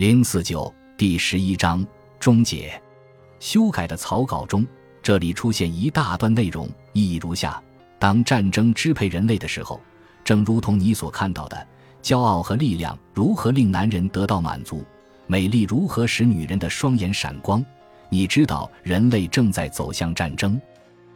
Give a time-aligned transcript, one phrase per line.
[0.00, 1.86] 零四九第十一章
[2.18, 2.72] 终结。
[3.38, 4.66] 修改的草稿中，
[5.02, 7.62] 这里出现一大段内容，意义如下：
[7.98, 9.78] 当战争支配人类的时候，
[10.24, 11.66] 正如同你所看到的，
[12.02, 14.82] 骄傲和力量如何令男人得到满足，
[15.26, 17.62] 美丽如何使女人的双眼闪光。
[18.08, 20.58] 你知道人类正在走向战争，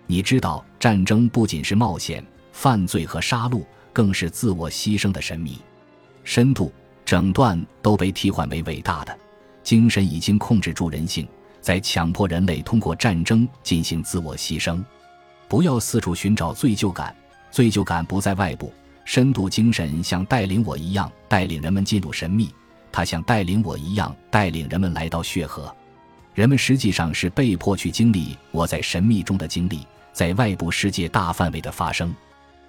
[0.06, 2.22] 你知道战争不仅是冒险、
[2.52, 3.64] 犯罪和杀戮，
[3.94, 5.58] 更是自我牺牲的神秘、
[6.22, 6.70] 深度。
[7.04, 9.18] 整段都被替换为伟大的
[9.62, 11.26] 精神已经控制住人性，
[11.60, 14.82] 在强迫人类通过战争进行自我牺牲。
[15.48, 17.14] 不要四处寻找罪疚感，
[17.50, 18.72] 罪疚感不在外部。
[19.04, 22.50] 深度精神像带领我一样带领人们进入神秘，
[22.90, 25.74] 它像带领我一样带领人们来到血河。
[26.32, 32.14] 人们实际上是被迫去经历我在神秘中的经历，在外部世界大范围的发生。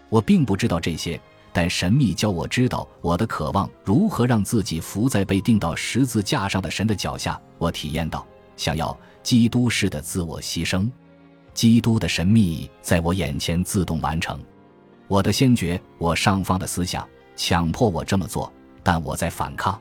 [0.10, 1.20] 我并不知道这些。
[1.58, 7.40] 但神秘教我知道我的渴望如何让自己伏在被钉到十字架上的神的脚下。
[7.58, 8.28] 我体验到
[8.58, 10.92] 想要基督式的自我牺牲，
[11.54, 14.38] 基督的神秘在我眼前自动完成。
[15.08, 17.08] 我的先觉，我上方的思想
[17.38, 18.52] 强迫我这么做，
[18.84, 19.80] 但我在反抗。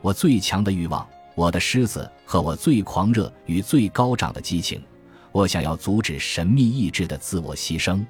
[0.00, 4.82] 我最强的欲望，我的狮子和我最狂热与最高涨的激情，
[5.30, 8.04] 我想要阻止神秘意志的自我牺牲，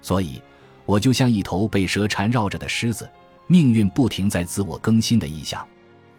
[0.00, 0.40] 所以。
[0.86, 3.08] 我就像一头被蛇缠绕着的狮子，
[3.48, 5.66] 命运不停在自我更新的意象。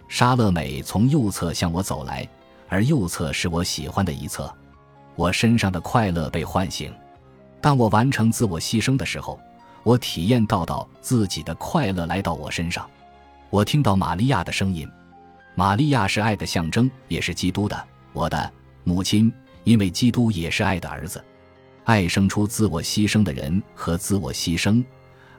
[0.08, 2.28] 莎乐美从右侧向我走来，
[2.68, 4.54] 而右侧是我喜欢的一侧。
[5.16, 6.94] 我身上的快乐被唤醒。
[7.60, 9.40] 当我完成自我牺牲的时候，
[9.84, 12.88] 我体验到到自己的快乐来到我身上。
[13.50, 14.88] 我听到玛利亚的声音。
[15.56, 18.52] 玛利亚是爱的象征，也是基督的，我的
[18.84, 21.24] 母亲，因为基督也是爱的儿子。
[21.88, 24.84] 爱生出自我牺牲的人和自我牺牲，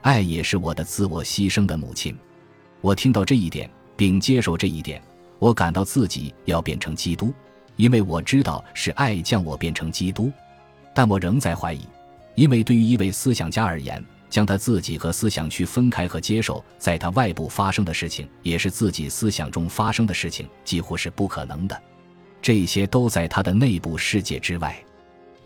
[0.00, 2.16] 爱也是我的自我牺牲的母亲。
[2.80, 4.98] 我听到这一点，并接受这一点。
[5.38, 7.34] 我感到自己要变成基督，
[7.76, 10.32] 因为我知道是爱将我变成基督。
[10.94, 11.82] 但我仍在怀疑，
[12.34, 21.78] 因为对于一位思想家而言，将他自己和思想区分开和接受在他外部发生的事情，也是自己思想中发生的事情，几乎是不可能的。
[22.40, 24.82] 这些都在他的内部世界之外。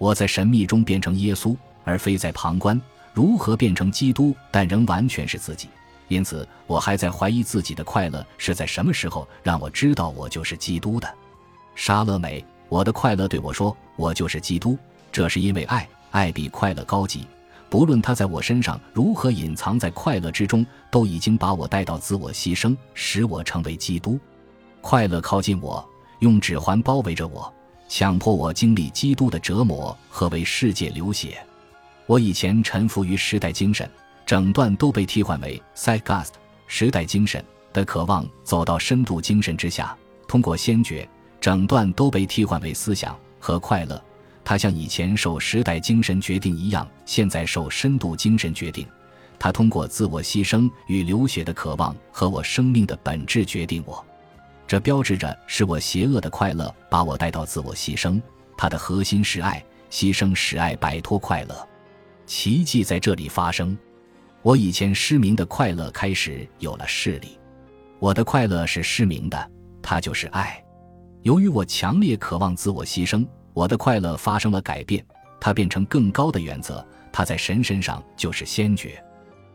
[0.02, 2.80] 我在神秘中变成耶稣，而非在旁观
[3.12, 5.68] 如何变成基督，但仍完全是自己。
[6.08, 11.08] 因此，我还在怀疑自己的快乐是在什么时候让我知道我就是基督的。
[11.76, 14.76] 莎乐美，我的快乐对我说：“我就是基督。”
[15.12, 17.24] 这是因为爱，爱比快乐高级。
[17.70, 24.18] 不论它在我身上如何隐藏在快乐之中，都已经把我带到自我牺牲，使我成为基督。
[24.80, 25.88] 快乐靠近我，
[26.18, 27.54] 用指环包围着我。
[27.94, 31.36] 强迫我经历基督的折磨和为世界流血。
[32.06, 33.86] 我以前臣服于时代精神，
[34.24, 36.30] 整段都被替换为 “seagust”
[36.66, 39.94] 时代精神的渴望，走到深度精神之下。
[40.26, 41.06] 通过先觉，
[41.38, 44.02] 整段都被替换为思想和快乐。
[44.42, 48.86] 它像以前受时代精神决定一样，现在受深度精神决定。
[49.38, 54.02] 它通过自我牺牲与流血的渴望和我生命的本质决定我。
[54.72, 58.18] 这标志着是我邪恶的快乐把我带到自我牺牲，
[58.56, 61.68] 它的核心是爱，牺牲使爱摆脱快乐。
[62.24, 63.76] 奇迹在这里发生，
[64.40, 67.38] 我以前失明的快乐开始有了视力。
[67.98, 69.50] 我的快乐是失明的，
[69.82, 70.64] 它就是爱。
[71.20, 75.04] 由于我强烈渴望自我牺牲，我的快乐发生了改变，
[75.38, 76.82] 它变成更高的原则。
[77.12, 79.04] 它在神身上就是先觉。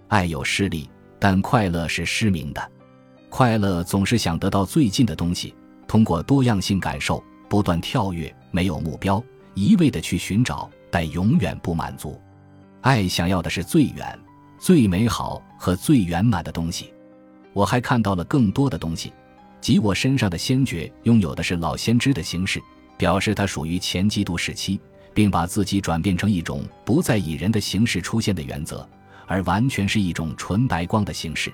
[0.10, 2.72] 爱有视力，但快乐是失明的。
[3.30, 5.54] 快乐总是想得到最近的东西，
[5.88, 9.24] 通过多样性感受不断跳跃，没有目标，
[9.54, 12.20] 一味的去寻找，但永远不满足。
[12.82, 14.18] 爱想要的是最远、
[14.58, 16.94] 最美好和最圆满的东西。
[17.54, 19.12] 我还看到了更多的东西，
[19.60, 22.62] 即我身上的先觉拥有的是老先知的形式，
[22.98, 24.80] 表示它属于前基督时期，
[25.14, 28.88] 并把自己转变成一种不再以人的形式出现的原则，
[29.28, 31.52] 而完全是一种纯白光的形式。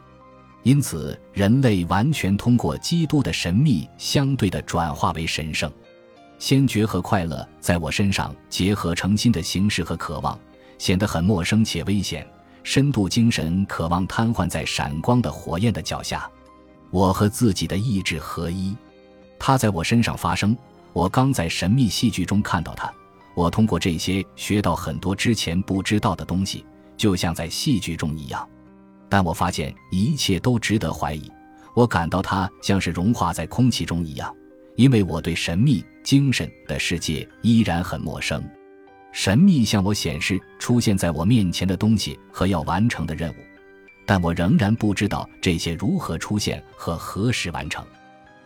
[0.64, 5.72] 因此，人类完全通过基督的神秘相对的转化为神圣。
[6.40, 10.40] 先觉和快乐在我身上结合成新的形式和渴望，
[10.78, 12.26] 显得很陌生且危险。
[12.64, 16.30] 深度精神渴望瘫痪在闪光的火焰的脚下。
[16.92, 18.74] 我和自己的意志合一，
[19.38, 20.56] 它在我身上发生。
[20.94, 22.90] 我刚在神秘戏剧中看到它。
[23.36, 28.48] 我通过这些学到很多之前不知道的东西，就像在戏剧中一样。
[29.14, 31.32] 但我发现一切都值得怀疑，
[31.76, 34.36] 我感到它像是融化在空气中一样，
[34.76, 38.44] 因为我对神秘精神的世界依然很陌生。
[39.12, 43.36] 神秘向我显示出现在我面前的东西和要完成的任务，
[44.04, 47.86] 但我仍然不知道这些如何出现和何时完成。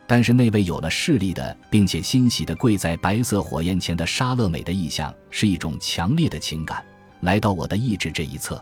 [0.06, 6.84] 但是那位有了势力的，并且欣喜地跪在白色火焰前的沙乐美的意象，是一种强烈的情感，
[7.22, 8.62] 来到我的意志这一侧，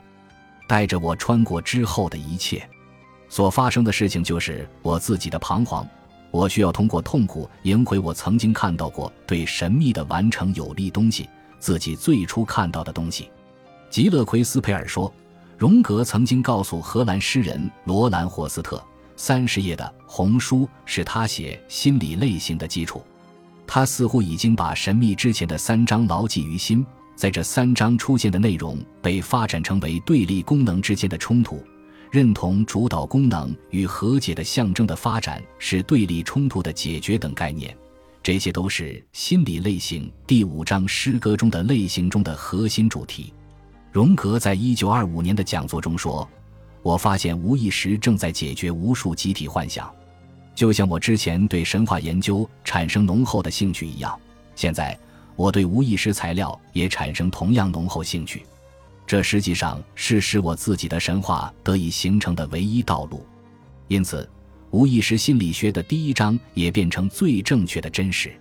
[0.68, 2.68] 带着我穿过之后的一切。
[3.28, 5.88] 所发生的事情就是我自己的彷徨，
[6.32, 11.30] 我需要通过痛苦赢回我曾经看到过对神秘的完成有利东西，
[11.60, 13.30] 自己最初看到的东西。
[13.90, 15.12] 吉勒奎斯培尔说，
[15.58, 18.82] 荣格曾经告诉荷兰诗人罗兰霍斯特。
[19.18, 23.02] 三十页的红书是他写心理类型的基础，
[23.66, 26.86] 他似乎已经把神秘之前的三章牢记于心。
[27.16, 31.64] 在这三章出现的内容被发展成为对立功能之间的冲突，
[32.12, 37.76] 认同主导功能与和解的象征的发展是对立冲突的解决等概念，
[38.22, 43.34] 这些都是心理类型第五章诗歌中的类型中的核心主题。
[43.92, 46.28] 荣格在一九二五年的讲座中说。
[46.84, 49.92] 我发现无意识正在解决无数集体幻想，
[50.54, 54.16] 就像我之前对神话研究产生浓厚的兴趣一样。
[54.54, 54.96] 现在
[55.36, 58.44] 我对无意识材料也产生同样浓厚兴趣。
[59.06, 63.26] 这实际上是使我自己的神话得以形成的唯一道路。
[63.88, 64.28] 因此，
[64.72, 68.34] 无意识心理学的第一章也变成最正确的真实。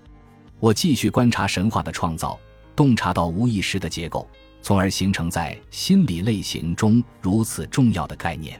[0.61, 2.39] 我继续观察神话的创造，
[2.75, 4.29] 洞察到无意识的结构。
[4.63, 8.59] 从而形成在心理类型中如此重要的概念。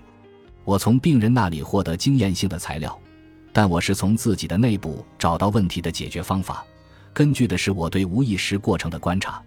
[0.63, 3.01] 我从病人那里获得经验性的材料，
[3.55, 6.63] 但我是从自己的内部找到问题的解决方法，
[7.15, 9.41] 根据的是我对无意识过程的观察。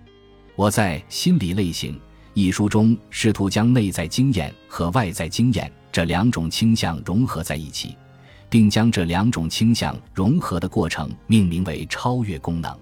[0.56, 1.94] 我在《心理类型》
[2.34, 7.96] 一书中试图将内在经验和外在经验这两种倾向融合在一起，
[8.50, 12.74] 并将这两种倾向融合的过程命名为超越功能。